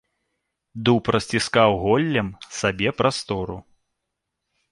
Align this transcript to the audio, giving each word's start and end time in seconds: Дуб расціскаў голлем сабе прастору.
Дуб 0.87 1.03
расціскаў 1.15 1.75
голлем 1.83 2.27
сабе 2.61 2.89
прастору. 3.01 3.57